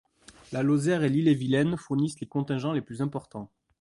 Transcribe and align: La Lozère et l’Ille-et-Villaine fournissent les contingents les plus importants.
La 0.51 0.63
Lozère 0.63 1.03
et 1.03 1.09
l’Ille-et-Villaine 1.09 1.77
fournissent 1.77 2.19
les 2.19 2.25
contingents 2.25 2.73
les 2.73 2.81
plus 2.81 3.03
importants. 3.03 3.51